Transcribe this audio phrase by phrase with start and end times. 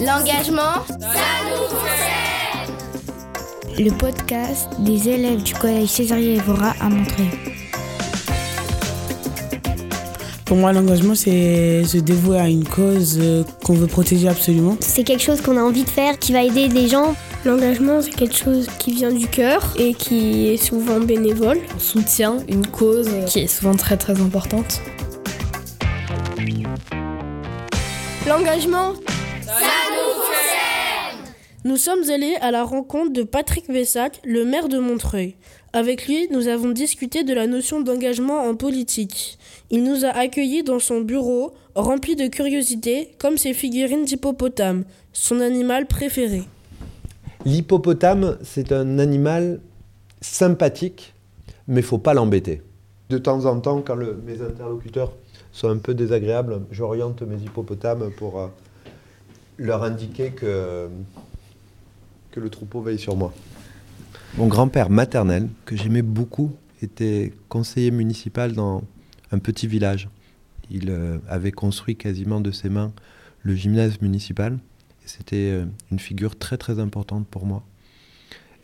[0.00, 1.06] L'engagement, ça
[1.48, 2.72] nous concerne
[3.78, 7.30] Le podcast des élèves du collège Césarier Evora à Montreuil.
[10.44, 14.78] Pour moi, l'engagement, c'est se dévouer à une cause euh, qu'on veut protéger absolument.
[14.80, 17.14] C'est quelque chose qu'on a envie de faire, qui va aider des gens.
[17.44, 21.58] L'engagement, c'est quelque chose qui vient du cœur et qui est souvent bénévole.
[21.76, 24.80] On soutient une cause qui est souvent très très importante.
[28.26, 28.94] L'engagement,
[29.60, 31.24] nous concerne
[31.64, 35.36] Nous sommes allés à la rencontre de Patrick Vessac, le maire de Montreuil.
[35.72, 39.38] Avec lui, nous avons discuté de la notion d'engagement en politique.
[39.70, 45.40] Il nous a accueillis dans son bureau, rempli de curiosité, comme ses figurines d'hippopotame, son
[45.40, 46.42] animal préféré.
[47.44, 49.60] L'hippopotame, c'est un animal
[50.20, 51.14] sympathique,
[51.66, 52.62] mais faut pas l'embêter.
[53.10, 55.12] De temps en temps, quand le, mes interlocuteurs
[55.52, 58.46] sont un peu désagréables, j'oriente mes hippopotames pour euh,
[59.58, 60.88] leur indiquer que,
[62.30, 63.34] que le troupeau veille sur moi.
[64.36, 68.82] Mon grand-père maternel, que j'aimais beaucoup, était conseiller municipal dans
[69.32, 70.08] un petit village.
[70.70, 72.92] Il euh, avait construit quasiment de ses mains
[73.42, 74.58] le gymnase municipal.
[75.04, 77.64] C'était euh, une figure très très importante pour moi.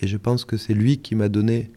[0.00, 1.70] Et je pense que c'est lui qui m'a donné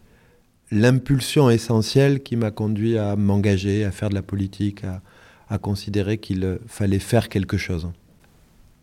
[0.71, 5.01] l'impulsion essentielle qui m'a conduit à m'engager, à faire de la politique, à,
[5.47, 7.87] à considérer qu'il fallait faire quelque chose.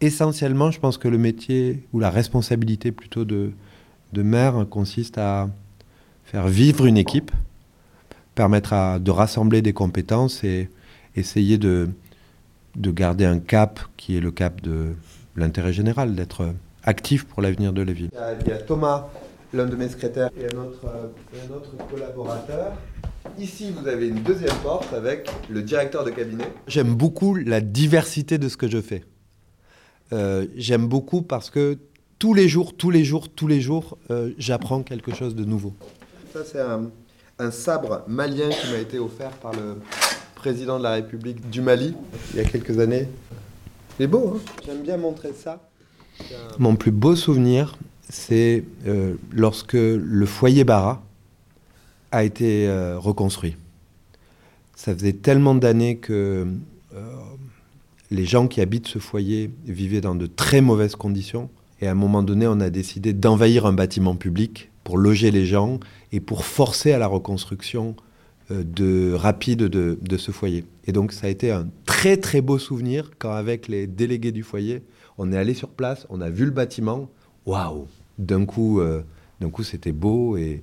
[0.02, 3.52] Essentiellement, je pense que le métier, ou la responsabilité plutôt de,
[4.12, 5.48] de maire, consiste à
[6.24, 7.30] faire vivre une équipe,
[8.34, 10.68] permettre à, de rassembler des compétences et
[11.14, 11.88] essayer de,
[12.74, 14.94] de garder un cap qui est le cap de
[15.36, 18.10] l'intérêt général, d'être actif pour l'avenir de la ville.
[18.40, 19.06] Il y a Thomas,
[19.54, 20.84] l'un de mes secrétaires, et un autre,
[21.32, 22.72] et un autre collaborateur.
[23.38, 26.46] Ici, vous avez une deuxième porte avec le directeur de cabinet.
[26.66, 29.04] J'aime beaucoup la diversité de ce que je fais.
[30.12, 31.78] Euh, J'aime beaucoup parce que
[32.18, 35.74] tous les jours, tous les jours, tous les jours, euh, j'apprends quelque chose de nouveau.
[36.32, 36.90] Ça, c'est un,
[37.38, 39.76] un, sabre malien qui m'a été offert par le
[40.34, 41.94] président de la République du Mali
[42.32, 43.08] il y a quelques années.
[43.98, 44.40] Il est beau, hein?
[44.64, 45.60] J'aime bien montrer ça.
[46.58, 47.76] Mon plus beau souvenir,
[48.08, 51.02] c'est euh, lorsque le foyer Bara
[52.10, 52.68] a été
[52.98, 53.56] reconstruit.
[54.76, 56.46] Ça faisait tellement d'années que
[58.12, 61.48] les gens qui habitent ce foyer vivaient dans de très mauvaises conditions.
[61.80, 65.46] Et à un moment donné, on a décidé d'envahir un bâtiment public pour loger les
[65.46, 65.80] gens
[66.12, 67.96] et pour forcer à la reconstruction
[68.50, 70.64] euh, de, rapide de, ce foyer.
[70.86, 74.42] Et donc ça a été un très très beau souvenir quand avec les délégués du
[74.42, 74.82] foyer,
[75.18, 77.08] on est allé sur place, on a vu le bâtiment.
[77.46, 77.86] Waouh
[78.18, 79.02] D'un coup, euh,
[79.40, 80.62] d'un coup c'était beau et,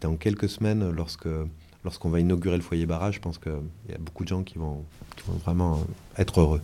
[0.00, 3.52] dans quelques semaines, lorsqu'on va inaugurer le foyer barrage, je pense qu'il
[3.90, 4.84] y a beaucoup de gens vont,
[5.16, 5.84] qui vont vraiment
[6.16, 6.62] être heureux.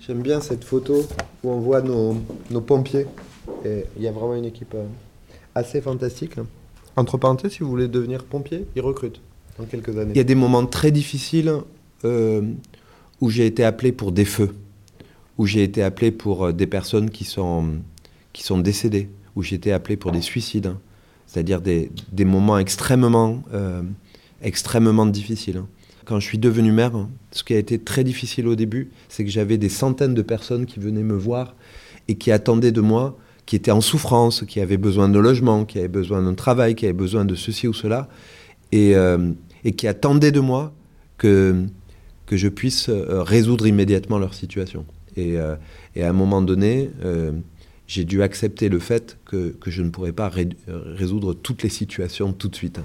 [0.00, 1.06] J'aime bien cette photo
[1.42, 2.14] où on voit nos,
[2.60, 3.06] pompiers.
[3.64, 4.74] Il y a vraiment une équipe
[5.54, 6.34] assez fantastique.
[6.96, 9.20] Entre parenthèses, si vous voulez devenir pompier, ils recrutent
[9.58, 10.12] dans quelques années.
[10.14, 11.52] Il y a des moments très difficiles
[12.04, 12.42] euh,
[13.20, 14.54] où j'ai été appelé pour des feux,
[15.38, 17.74] où j'ai été appelé pour des personnes qui sont,
[18.32, 20.74] qui sont décédées, où j'ai été appelé pour des suicides,
[21.26, 21.90] c'est-à-dire des,
[22.24, 23.82] moments extrêmement, euh,
[24.42, 25.62] extrêmement difficiles.
[26.06, 26.92] Quand je suis devenu maire,
[27.32, 30.64] ce qui a été très difficile au début, c'est que j'avais des centaines de personnes
[30.64, 31.56] qui venaient me voir
[32.06, 35.78] et qui attendaient de moi, qui étaient en souffrance, qui avaient besoin de logement, qui
[35.78, 38.08] avaient besoin d'un travail, qui avaient besoin de ceci ou cela,
[38.70, 39.32] et, euh,
[39.76, 40.72] qui attendaient de moi
[41.18, 41.64] que,
[42.30, 44.84] je puisse résoudre immédiatement leur situation.
[45.16, 45.56] Et, euh,
[46.00, 47.32] à un moment donné, euh,
[47.88, 52.32] j'ai dû accepter le fait que, je ne pourrais pas ré résoudre toutes les situations
[52.32, 52.80] tout de suite.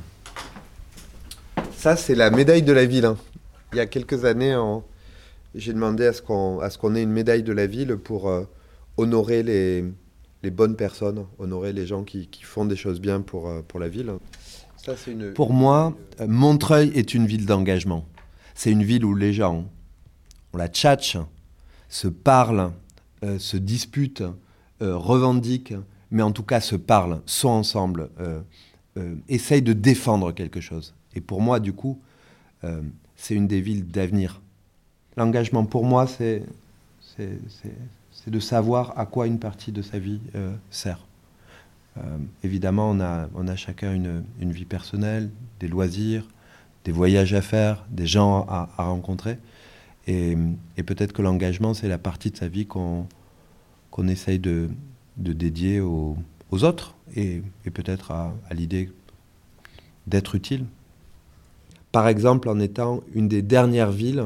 [1.82, 3.06] Ça, c'est la médaille de la ville.
[3.06, 3.18] Hein.
[3.74, 4.56] Il y a quelques années,
[5.56, 8.44] j'ai demandé à ce qu'on qu ait une médaille de la ville pour euh,
[8.98, 13.88] honorer les, bonnes personnes, honorer les gens qui, font des choses bien pour, euh, la
[13.88, 14.14] ville.
[15.34, 18.06] Pour moi, euh, Montreuil est une ville d'engagement.
[18.54, 19.66] C'est une ville où les gens,
[20.54, 21.18] on la tchatche,
[21.90, 22.74] se parlent,
[23.40, 24.24] se disputent,
[24.82, 25.74] revendiquent,
[26.12, 28.12] mais en tout cas se parlent, sont ensemble,
[28.98, 30.94] euh, essayent de défendre quelque chose.
[31.16, 31.98] Et pour moi, du coup,
[32.66, 32.82] euh,
[33.16, 34.42] c'est une des villes d'avenir.
[35.16, 36.44] L'engagement, pour moi, c'est
[38.28, 41.06] de savoir à quoi une partie de sa vie euh, sert.
[42.42, 45.30] Évidemment, on a, on a chacun une, une, vie personnelle,
[45.60, 46.26] des loisirs,
[46.86, 49.38] des voyages à faire, des gens à, rencontrer.
[50.08, 50.38] Et,
[50.78, 53.08] et peut-être que l'engagement, c'est la partie de sa vie qu'on
[53.92, 54.70] qu essaye de,
[55.18, 56.16] de dédier aux,
[56.52, 57.42] aux autres et,
[57.74, 58.90] peut-être à, l'idée
[60.08, 60.66] d'être utile
[61.92, 64.24] par exemple en étant une des dernières villes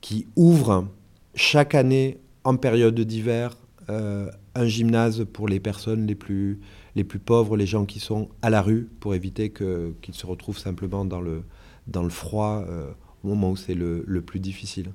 [0.00, 0.86] qui ouvre
[1.34, 3.56] chaque année en période d'hiver
[3.88, 6.60] euh, un gymnase pour les personnes les plus,
[6.96, 10.58] les plus pauvres, les gens qui sont à la rue, pour éviter qu'ils se retrouvent
[10.58, 11.42] simplement dans le,
[11.86, 12.90] dans le froid euh,
[13.24, 14.92] au moment où c'est le, le plus difficile.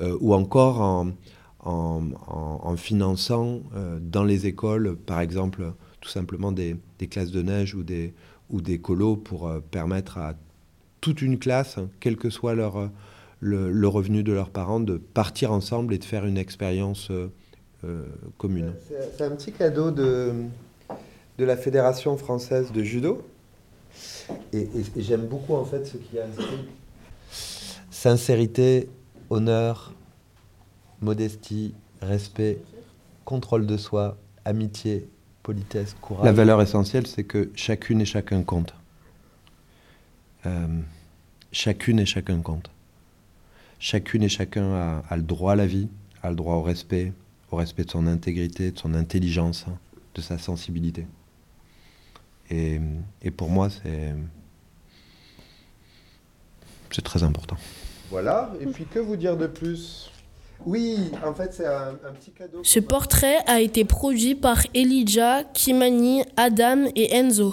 [0.00, 1.08] Euh, ou encore en,
[1.64, 3.60] en, en- finançant
[4.00, 6.76] dans les écoles, par exemple, tout simplement des,
[7.10, 8.14] classes de neige ou des,
[8.50, 10.34] ou des colos pour euh, permettre à
[11.00, 12.88] toute une classe, hein, quel que soit leur, euh,
[13.40, 17.28] le, revenu de leurs parents, de partir ensemble et de faire une expérience euh,
[18.36, 18.72] commune.
[19.16, 20.32] C'est un petit cadeau de,
[21.38, 23.22] de la Fédération française de judo.
[24.52, 26.68] Et j'aime beaucoup en fait ce qu'il y a inscrit.
[27.90, 28.88] Sincérité,
[29.30, 29.94] honneur,
[31.00, 32.60] modestie, respect,
[33.24, 35.08] contrôle de soi, amitié,
[35.48, 36.26] politesse, courage.
[36.26, 38.74] La valeur essentielle, c'est que chacune et chacun compte.
[40.44, 40.82] Euh,
[41.52, 42.70] chacune et chacun compte.
[43.78, 45.88] Chacune et chacun a, a le droit à la vie,
[46.22, 47.14] a le droit au respect,
[47.50, 49.64] au respect de son intégrité, de son intelligence,
[50.14, 51.06] de sa sensibilité.
[52.50, 52.78] Et,
[53.22, 54.14] et pour moi, c'est
[56.90, 57.56] c'est très important.
[58.10, 60.10] Voilà, et puis que vous dire de plus?
[60.66, 62.60] Oui, en fait, c'est un, petit cadeau.
[62.62, 67.52] Ce portrait a été produit par Elijah, Kimani, Adam et Enzo.